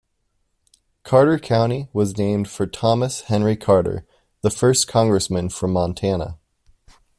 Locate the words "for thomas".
2.49-3.21